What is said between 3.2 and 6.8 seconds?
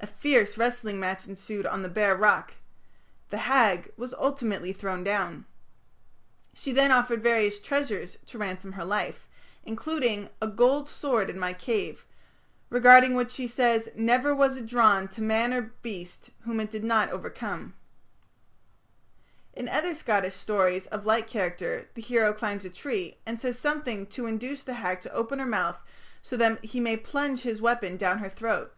The Hag was ultimately thrown down. She